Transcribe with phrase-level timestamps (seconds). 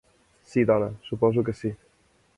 [0.53, 1.71] Sí dona, suposo que sí.